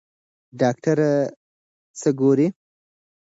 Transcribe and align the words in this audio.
ډاکټره 0.59 1.09
څه 1.99 2.09
ګوري؟ 2.19 2.47